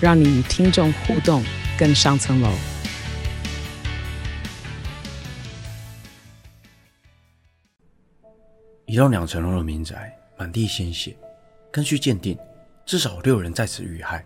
[0.00, 1.42] 让你与听众互动
[1.76, 2.50] 更上层楼。
[8.86, 11.16] 一栋两层楼的民宅，满地鲜血。
[11.70, 12.38] 根据鉴定，
[12.86, 14.24] 至少六人在此遇害。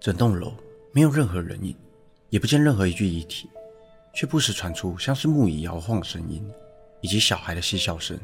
[0.00, 0.52] 整栋楼
[0.92, 1.74] 没有任何人影，
[2.28, 3.48] 也不见任何一具遗体，
[4.12, 6.44] 却不时传出像是木椅摇晃的声音，
[7.00, 8.18] 以及小孩的嬉笑声。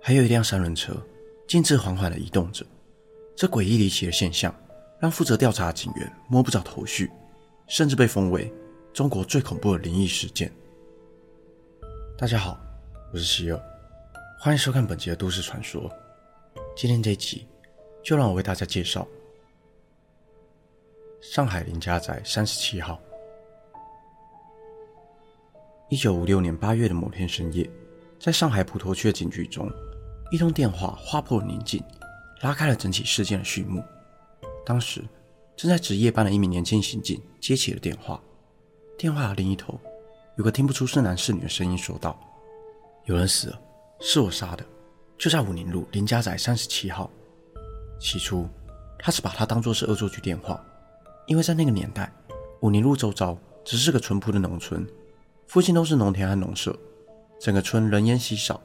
[0.00, 1.00] 还有一辆三轮车，
[1.46, 2.66] 径自缓缓地移动着。
[3.34, 4.54] 这诡异离奇的现象，
[5.02, 7.10] 让负责调查的警员摸不着头绪，
[7.66, 8.54] 甚至被封为
[8.94, 10.48] 中国最恐怖的灵异事件。
[12.16, 12.56] 大家好，
[13.12, 13.60] 我是希尔。
[14.38, 15.90] 欢迎收看本集的都市传说。
[16.76, 17.48] 今天这集，
[18.00, 19.04] 就让我为大家介绍
[21.20, 23.00] 上海林家宅三十七号。
[25.88, 27.68] 一九五六年八月的某天深夜，
[28.20, 29.68] 在上海普陀区的警局中，
[30.30, 31.82] 一通电话划破了宁静，
[32.42, 33.82] 拉开了整起事件的序幕。
[34.64, 35.02] 当时
[35.56, 38.22] 正在值夜班的一名年轻刑警接起了电话，
[38.96, 39.78] 电话的另一头
[40.36, 42.18] 有个听不出是男是女的声音说道
[43.06, 43.60] ：“有人死了。”
[44.04, 44.64] 是我杀的，
[45.16, 47.08] 就在武宁路林家宅三十七号。
[48.00, 48.48] 起初，
[48.98, 50.60] 他是把它当作是恶作剧电话，
[51.28, 52.12] 因为在那个年代，
[52.62, 54.84] 武宁路周遭只是个淳朴的农村，
[55.46, 56.76] 附近都是农田和农舍，
[57.38, 58.60] 整个村人烟稀少，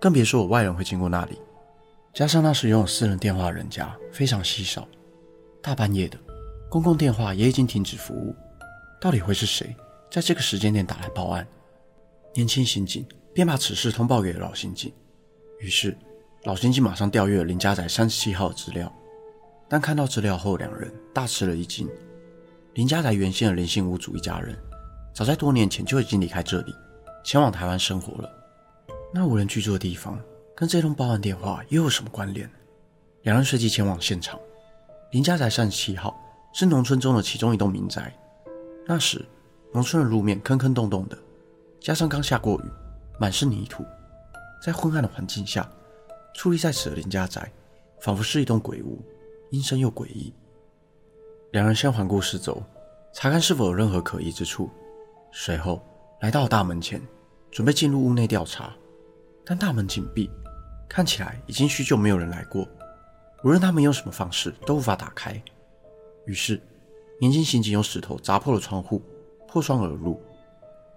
[0.00, 1.38] 更别说我外人会经过那里。
[2.14, 4.88] 加上那时拥有私人电话的人家非常稀少，
[5.62, 6.18] 大半夜的，
[6.68, 8.34] 公共电话也已经停止服务。
[9.00, 9.74] 到底会是谁
[10.10, 11.46] 在这个时间点打来报案？
[12.34, 13.06] 年轻刑警。
[13.34, 14.92] 便把此事通报给了老刑警，
[15.60, 15.96] 于是
[16.42, 18.92] 老刑警马上调阅了林家宅三十七号的资料。
[19.68, 21.88] 但看到资料后，两人大吃了一惊。
[22.74, 24.58] 林家宅原先的林姓屋主一家人，
[25.14, 26.74] 早在多年前就已经离开这里，
[27.22, 28.28] 前往台湾生活了。
[29.14, 30.20] 那无人居住的地方
[30.56, 32.50] 跟这通报案电话又有什么关联？
[33.22, 34.36] 两人随即前往现场。
[35.10, 36.14] 林家宅三十七号
[36.52, 38.12] 是农村中的其中一栋民宅。
[38.86, 39.24] 那时
[39.72, 41.18] 农村的路面坑坑洞洞的，
[41.80, 42.64] 加上刚下过雨。
[43.20, 43.84] 满是泥土，
[44.62, 45.68] 在昏暗的环境下，
[46.36, 47.50] 矗立在此的林家宅，
[48.00, 49.02] 仿佛是一栋鬼屋，
[49.50, 50.32] 阴森又诡异。
[51.50, 52.62] 两人先环顾四周，
[53.12, 54.70] 查看是否有任何可疑之处，
[55.32, 55.84] 随后
[56.20, 57.02] 来到大门前，
[57.50, 58.72] 准备进入屋内调查。
[59.44, 60.30] 但大门紧闭，
[60.88, 62.68] 看起来已经许久没有人来过，
[63.44, 65.40] 无论他们用什么方式都无法打开。
[66.26, 66.60] 于是，
[67.20, 69.02] 年轻刑警用石头砸破了窗户，
[69.46, 70.20] 破窗而入，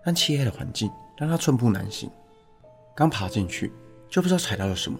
[0.03, 0.90] 但漆黑的环境。
[1.18, 2.09] 让他寸步难行，
[2.96, 3.72] 刚爬进去
[4.09, 4.97] 就不知道踩到了什么，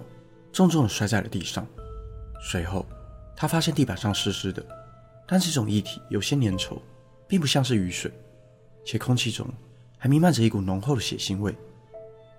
[0.54, 1.66] 重重的摔在了地上。
[2.52, 2.86] 随后，
[3.36, 4.64] 他发现地板上湿湿的，
[5.28, 6.78] 但这种液体有些粘稠，
[7.28, 8.12] 并不像是雨水，
[8.86, 9.48] 且空气中
[9.98, 11.56] 还弥漫着一股浓厚的血腥味。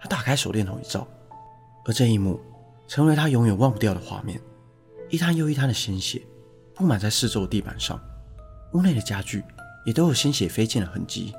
[0.00, 1.04] 他打开手电筒一照，
[1.84, 2.38] 而这一幕
[2.86, 4.40] 成为他永远忘不掉的画面：
[5.12, 6.22] 一滩又一滩的鲜血
[6.74, 8.00] 布满在四周的地板上，
[8.72, 9.44] 屋内的家具
[9.84, 11.34] 也都有鲜血飞溅的痕迹，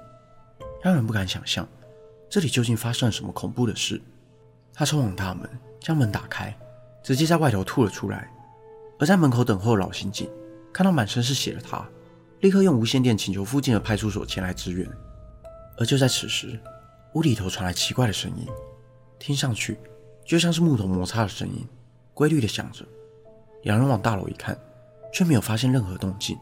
[0.84, 1.67] 让人不敢想象。
[2.29, 4.00] 这里究竟发生了什么恐怖的事？
[4.75, 6.56] 他冲往大门，将门打开，
[7.01, 8.31] 直接在外头吐了出来。
[9.00, 10.29] 而在门口等候的老刑警
[10.72, 11.83] 看到满身是血的他，
[12.41, 14.88] 立刻用无线电请求附近的派出所前来支援。
[15.79, 16.59] 而就在此时，
[17.16, 18.47] 屋里头传来奇怪的声音，
[19.17, 19.79] 听上去
[20.23, 21.67] 就像是木头摩擦的声音，
[22.13, 22.85] 规律的响着。
[23.63, 24.57] 两人往大楼一看，
[25.12, 26.38] 却没有发现任何动静。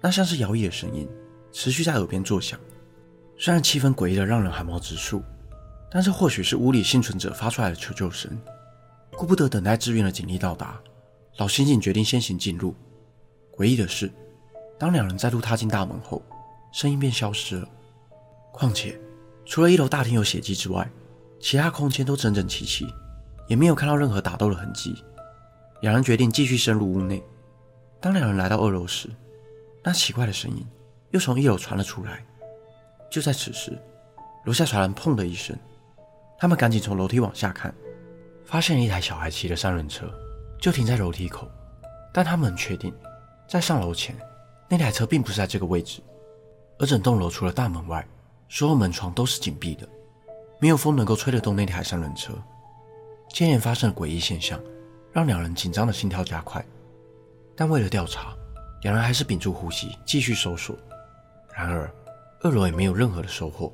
[0.00, 1.08] 那像是摇曳的声音
[1.52, 2.58] 持续在耳边作响。
[3.38, 5.22] 虽然气氛诡异的让人汗毛直竖，
[5.90, 8.30] 但是或许是屋里幸存者发出来的求救声。
[9.12, 10.80] 顾不得等待支援的警力到达，
[11.38, 12.74] 老刑警决定先行进入。
[13.54, 14.10] 诡异的是，
[14.78, 16.22] 当两人再度踏进大门后，
[16.72, 17.68] 声音便消失了。
[18.52, 18.98] 况且，
[19.44, 20.90] 除了一楼大厅有血迹之外，
[21.38, 22.86] 其他空间都整整齐齐，
[23.48, 25.04] 也没有看到任何打斗的痕迹。
[25.82, 27.20] 两人决定继续深入屋内。
[28.00, 29.10] 当两人来到二楼时，
[29.82, 30.64] 那奇怪的声音
[31.10, 32.24] 又从一楼传了出来。
[33.10, 33.76] 就在此时，
[34.44, 35.58] 楼下传来“砰”的一声，
[36.38, 37.74] 他们赶紧从楼梯往下看，
[38.44, 40.08] 发现了一台小孩骑的三轮车
[40.60, 41.48] 就停在楼梯口。
[42.14, 42.94] 但他们很确定，
[43.48, 44.16] 在上楼前，
[44.68, 46.00] 那台车并不是在这个位置。
[46.78, 48.06] 而整栋楼除了大门外，
[48.48, 49.88] 所有门窗都是紧闭的，
[50.60, 52.32] 没有风能够吹得动那台三轮车。
[53.30, 54.60] 接连发生的诡异现象，
[55.12, 56.64] 让两人紧张的心跳加快。
[57.54, 58.34] 但为了调查，
[58.82, 60.76] 两人还是屏住呼吸继续搜索。
[61.54, 61.92] 然而，
[62.40, 63.72] 二楼也没有任何的收获，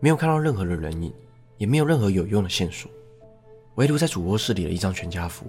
[0.00, 1.14] 没有看到任何的人影，
[1.56, 2.90] 也没有任何有用的线索。
[3.76, 5.46] 唯独在主卧室里的一张全家福，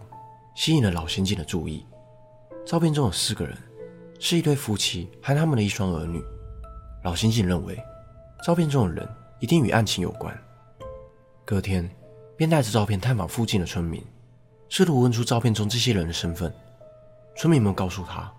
[0.55, 1.85] 吸引了老刑警的注意。
[2.65, 3.57] 照片中有四个人，
[4.19, 6.23] 是一对夫妻和他们的一双儿女。
[7.03, 7.77] 老刑警认为，
[8.45, 9.05] 照片中的人
[9.39, 10.33] 一定与案情有关。
[11.43, 11.89] 隔天，
[12.37, 14.01] 便带着照片探访附近的村民，
[14.75, 16.51] 试图问出照片中这些人的身份。
[17.35, 18.33] 村民们告诉他，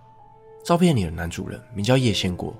[0.64, 2.52] 照片里的男主人名叫叶先国。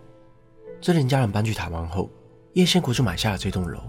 [0.81, 2.09] 这林家人搬去台湾后，
[2.53, 3.81] 叶先国就买下了这栋楼。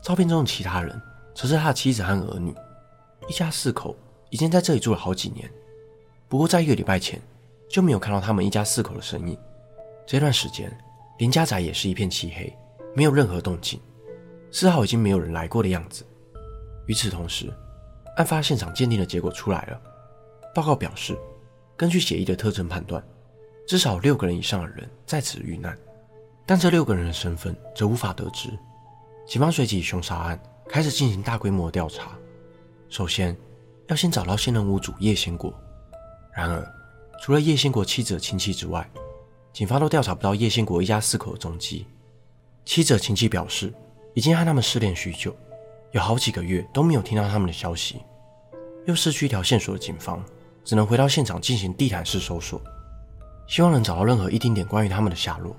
[0.00, 0.98] 照片中的其他人
[1.34, 2.54] 则是他的妻子和儿女，
[3.28, 3.94] 一家四口
[4.30, 5.46] 已经在这里住了好几年。
[6.26, 7.20] 不过，在一个礼拜前
[7.68, 9.38] 就没有看到他们一家四口的身影。
[10.06, 10.74] 这段时间，
[11.18, 12.50] 林家宅也是一片漆黑，
[12.94, 13.78] 没有任何动静，
[14.50, 16.02] 丝毫已经没有人来过的样子。
[16.86, 17.52] 与此同时，
[18.18, 19.80] 案发现场鉴定的结果出来了。
[20.52, 21.16] 报告表示，
[21.76, 23.02] 根据血液的特征判断，
[23.64, 25.78] 至少六个人以上的人在此遇难。
[26.44, 28.50] 但这六个人的身份则无法得知。
[29.24, 32.18] 警方随即以凶杀案开始进行大规模调查。
[32.88, 33.36] 首先，
[33.86, 35.52] 要先找到现任屋主叶先国。
[36.34, 36.74] 然而，
[37.22, 38.88] 除了叶先国妻子的亲戚之外，
[39.52, 41.86] 警方都调查不到叶先国一家四口的踪迹。
[42.64, 43.72] 妻子的亲戚表示，
[44.14, 45.36] 已经和他们失联许久，
[45.92, 48.02] 有好几个月都没有听到他们的消息。
[48.86, 50.24] 又失去一条线索的警方，
[50.64, 52.60] 只能回到现场进行地毯式搜索，
[53.46, 55.54] 希望能找到任何一丁点关于他们的下落。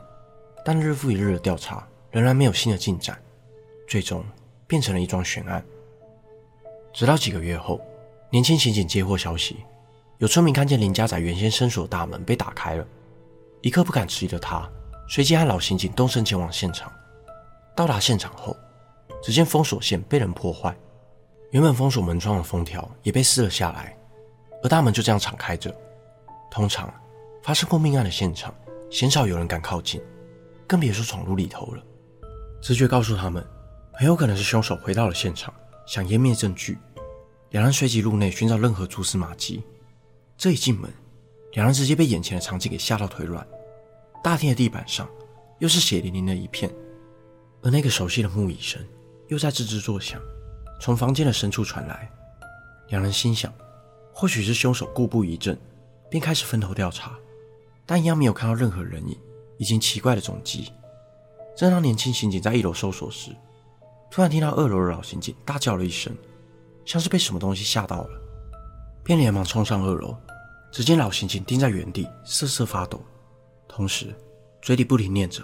[0.66, 3.18] 但日复一日的调查仍然没有新的进展，
[3.88, 4.24] 最终
[4.68, 5.64] 变成了一桩悬案。
[6.92, 7.80] 直到几个月后，
[8.32, 9.58] 年轻刑警接获消息，
[10.18, 12.86] 有村民看见林家仔原先伸锁的大门被打开了。
[13.62, 14.68] 一刻不敢迟疑的他，
[15.08, 16.92] 随即和老刑警动身前往现场。
[17.76, 18.56] 到达现场后，
[19.22, 20.76] 只见封锁线被人破坏，
[21.52, 23.98] 原本封锁门窗的封条也被撕了下来，
[24.64, 25.76] 而大门就这样敞开着。
[26.50, 26.94] 通常
[27.44, 28.54] 发生过命案的现场，
[28.90, 30.02] 鲜少有人敢靠近。
[30.68, 31.84] 更别说闯入里头了。
[32.62, 33.44] 直觉告诉他们，
[33.94, 35.54] 很有可能是凶手回到了现场，
[35.88, 36.78] 想湮灭证据。
[37.50, 39.64] 两人随即入内寻找任何蛛丝马迹。
[40.38, 40.92] 这一进门，
[41.54, 43.46] 两人直接被眼前的场景给吓到腿软。
[44.24, 45.10] 大厅的地板上
[45.58, 46.72] 又是血淋淋的一片，
[47.64, 48.80] 而那个熟悉的木椅声
[49.30, 50.22] 又在吱吱作响，
[50.80, 52.12] 从房间的深处传来。
[52.90, 53.54] 两人心想，
[54.14, 55.58] 或许是凶手故布疑阵，
[56.10, 57.18] 便开始分头调查，
[57.86, 59.18] 但一样没有看到任何人影。
[59.60, 60.72] 已经奇怪的踪迹。
[61.54, 63.32] 正当年轻刑警在一楼搜索时，
[64.10, 66.16] 突然听到二楼的老刑警大叫了一声，
[66.86, 68.22] 像是被什么东西吓到了，
[69.04, 70.16] 便连忙冲上二楼。
[70.72, 73.04] 只见老刑警盯在原地瑟瑟发抖，
[73.68, 74.16] 同时
[74.62, 75.44] 嘴里不停念着：“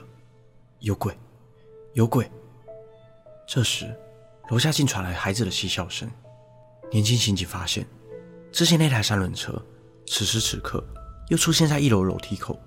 [0.80, 1.14] 有鬼，
[1.94, 2.26] 有鬼。”
[3.48, 3.96] 这时，
[4.50, 6.10] 楼下竟传来孩子的嬉笑声。
[6.92, 7.86] 年轻刑警发现，
[8.52, 9.54] 之前那台三轮车
[10.08, 10.84] 此时此刻
[11.30, 12.60] 又出现在一楼楼梯口。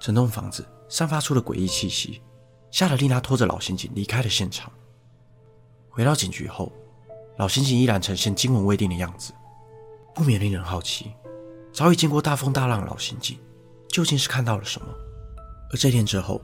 [0.00, 2.22] 整栋房子散发出了诡异气息，
[2.70, 4.72] 吓得令他拖着老刑警离开了现场。
[5.90, 6.72] 回到警局后，
[7.36, 9.34] 老刑警依然呈现惊魂未定的样子，
[10.14, 11.12] 不免令人好奇：
[11.72, 13.38] 早已见过大风大浪的老刑警，
[13.88, 14.88] 究竟是看到了什么？
[15.70, 16.40] 而这天之后，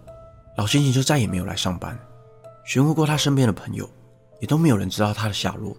[0.58, 1.98] 老刑警就再也没有来上班。
[2.66, 3.88] 询问过他身边的朋友，
[4.40, 5.74] 也都没有人知道他的下落。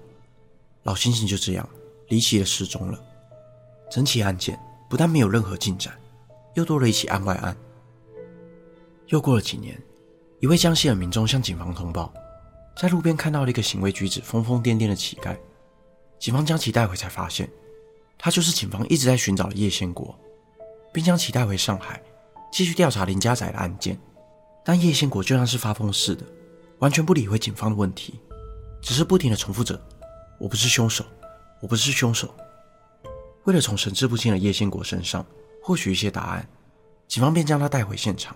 [0.84, 1.70] 老猩猩就这样
[2.08, 3.00] 离奇的失踪了。
[3.92, 4.58] 整起案件
[4.90, 5.94] 不但没有任何进展，
[6.56, 7.56] 又多了一起案外案。
[9.08, 9.78] 又过了几年，
[10.40, 12.14] 一位江西的民众向警方通报，
[12.78, 15.38] 在路边看到了一个行为举止疯疯癫癫的乞丐。
[16.18, 17.50] 警方将其带回，才发现
[18.18, 20.18] 他就是警方一直在寻找的叶先国，
[20.94, 22.02] 并将其带回上海，
[22.50, 24.00] 继续调查林家仔的案件。
[24.64, 26.26] 但叶先国就像是发疯似的，
[26.80, 28.20] 完全不理会警方的问题，
[28.82, 29.80] 只是不停的重复着
[30.40, 31.04] ：“我不是凶手，
[31.62, 32.34] 我不是凶手。”
[33.46, 35.26] 为了从神志不清的叶先国身上
[35.64, 36.48] 获取一些答案，
[37.08, 38.36] 警方便将他带回现场。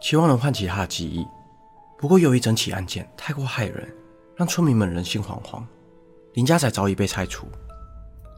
[0.00, 1.24] 期望能唤起他的记忆，
[1.96, 3.88] 不过由于整起案件太过骇人，
[4.34, 5.62] 让村民们人心惶惶。
[6.34, 7.46] 林家仔早已被拆除，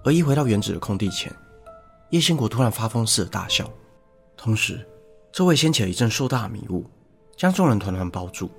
[0.04, 1.34] 而一回到原址的空地前，
[2.10, 3.68] 叶兴国突然发疯似的大笑，
[4.36, 4.86] 同时
[5.32, 6.84] 周围掀起了一阵硕大的迷雾，
[7.34, 8.50] 将众人团团包住。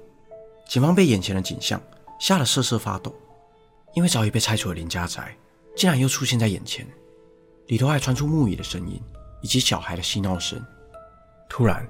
[0.67, 1.81] 警方被眼前的景象
[2.19, 3.13] 吓得瑟瑟发抖，
[3.93, 5.35] 因为早已被拆除的林家宅
[5.75, 6.87] 竟然又出现在眼前，
[7.67, 9.01] 里头还传出木椅的声音
[9.41, 10.61] 以及小孩的嬉闹声。
[11.49, 11.87] 突然。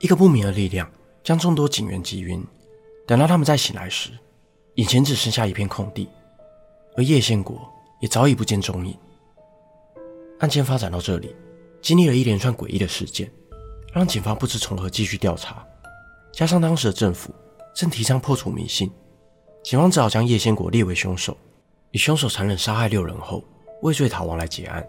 [0.00, 0.88] 一个不明的力量
[1.24, 2.40] 将众多警员击晕。
[3.04, 4.12] 等到他们再醒来时，
[4.74, 6.08] 眼前只剩下一片空地，
[6.96, 7.68] 而叶宪国
[8.00, 8.96] 也早已不见踪影。
[10.38, 11.34] 案件发展到这里，
[11.82, 13.28] 经历了一连串诡异的事件，
[13.92, 15.66] 让警方不知从何继续调查。
[16.32, 17.34] 加上当时的政府
[17.78, 18.90] 正提倡破除迷信，
[19.62, 21.36] 警方只好将叶先国列为凶手，
[21.92, 23.44] 以凶手残忍杀害六人后
[23.82, 24.84] 畏罪逃亡来结案，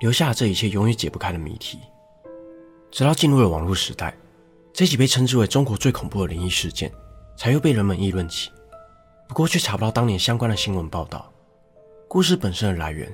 [0.00, 1.78] 留下了这一切永远解不开的谜题。
[2.90, 4.14] 直到进入了网络时代，
[4.70, 6.92] 这起被称之为中国最恐怖的灵异事件，
[7.38, 8.50] 才又被人们议论起。
[9.26, 11.32] 不过却查不到当年相关的新闻报道。
[12.06, 13.10] 故事本身的来源，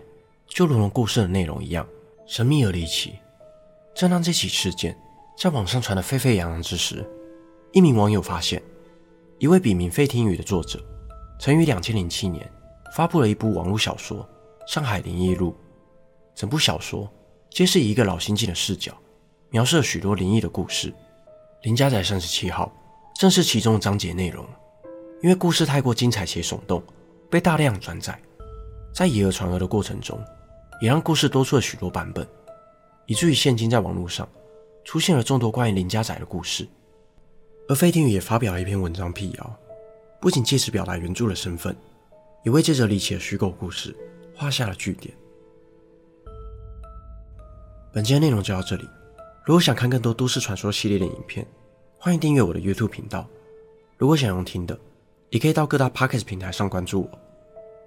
[0.49, 1.87] 就如同故事的内容一样
[2.27, 3.15] 神秘而离奇。
[3.95, 4.99] 正当这起事件
[5.39, 7.09] 在网上传得沸沸扬扬之时，
[7.71, 8.61] 一名网友发现，
[9.38, 10.83] 一位笔名费听雨的作者，
[11.38, 12.50] 曾于两千零七年
[12.95, 14.26] 发布了一部网络小说
[14.73, 15.50] 《上海灵异录》。
[16.35, 17.07] 整部小说
[17.50, 18.97] 皆是以一个老刑警的视角，
[19.50, 20.90] 描述了许多灵异的故事。
[21.64, 22.73] 林家宅三十七号
[23.14, 24.43] 正是其中的章节内容。
[25.23, 26.83] 因为故事太过精彩且耸动，
[27.28, 28.19] 被大量转载，
[28.95, 30.19] 在以讹传讹的过程中，
[30.81, 32.26] 也让故事多出了许多版本，
[33.05, 34.26] 以至于现今在网络上
[34.83, 36.66] 出现了众多关于林家宅的故事。
[37.68, 39.58] 而费天宇也发表了一篇文章辟谣，
[40.20, 41.76] 不仅借此表达原著的身份，
[42.44, 43.94] 也为这则离奇的虚构故事
[44.35, 45.12] 画下了句点。
[47.92, 48.88] 本期的内容就到这里。
[49.44, 51.46] 如果想看更多都市传说系列的影片，
[51.99, 53.26] 欢迎订阅我的 YouTube 频道。
[53.96, 54.78] 如果想用听的，
[55.30, 57.18] 也可以到各大 Podcast 平台上关注我。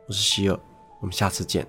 [0.08, 0.60] 我是希尔，
[1.00, 1.66] 我们下次见。